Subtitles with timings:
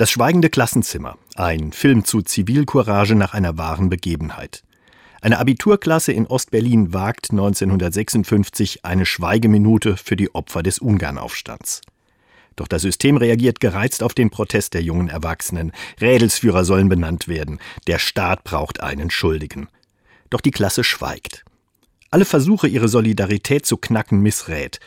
[0.00, 4.62] Das schweigende Klassenzimmer, ein Film zu Zivilcourage nach einer wahren Begebenheit.
[5.20, 11.82] Eine Abiturklasse in Ostberlin wagt 1956 eine Schweigeminute für die Opfer des Ungarnaufstands.
[12.56, 15.70] Doch das System reagiert gereizt auf den Protest der jungen Erwachsenen.
[16.00, 17.58] Rädelsführer sollen benannt werden.
[17.86, 19.68] Der Staat braucht einen Schuldigen.
[20.30, 21.44] Doch die Klasse schweigt.
[22.10, 24.80] Alle Versuche, ihre Solidarität zu knacken, missrät.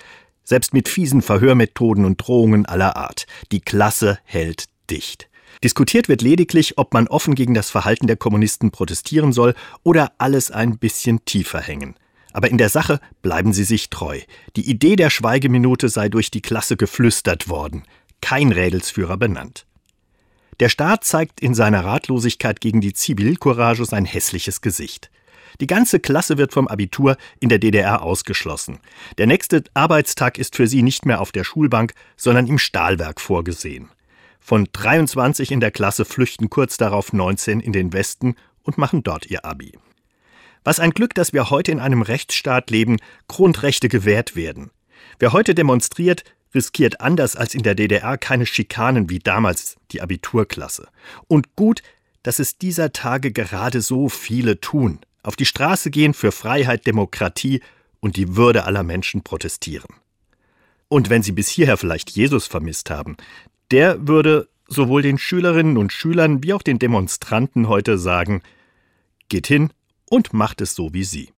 [0.43, 3.27] Selbst mit fiesen Verhörmethoden und Drohungen aller Art.
[3.52, 5.28] Die Klasse hält dicht.
[5.64, 10.52] Diskutiert wird lediglich, ob man offen gegen das Verhalten der Kommunisten protestieren soll oder alles
[10.52, 11.96] ein bisschen tiefer hängen.
[12.32, 14.19] Aber in der Sache bleiben sie sich treu.
[14.56, 17.83] Die Idee der Schweigeminute sei durch die Klasse geflüstert worden,
[18.21, 19.66] kein Rädelsführer benannt.
[20.60, 25.10] Der Staat zeigt in seiner Ratlosigkeit gegen die Zivilcourage sein hässliches Gesicht.
[25.61, 28.80] Die ganze Klasse wird vom Abitur in der DDR ausgeschlossen.
[29.18, 33.89] Der nächste Arbeitstag ist für sie nicht mehr auf der Schulbank, sondern im Stahlwerk vorgesehen.
[34.45, 39.25] Von 23 in der Klasse flüchten kurz darauf 19 in den Westen und machen dort
[39.27, 39.72] ihr Abi.
[40.66, 42.97] Was ein Glück, dass wir heute in einem Rechtsstaat leben,
[43.30, 44.71] Grundrechte gewährt werden.
[45.17, 50.89] Wer heute demonstriert, riskiert anders als in der DDR keine Schikanen wie damals die Abiturklasse.
[51.30, 51.81] Und gut,
[52.21, 57.61] dass es dieser Tage gerade so viele tun, auf die Straße gehen für Freiheit, Demokratie
[58.02, 59.88] und die Würde aller Menschen protestieren.
[60.89, 63.17] Und wenn Sie bis hierher vielleicht Jesus vermisst haben,
[63.73, 68.43] der würde sowohl den Schülerinnen und Schülern wie auch den Demonstranten heute sagen,
[69.30, 69.71] geht hin
[70.07, 71.30] und macht es so wie sie.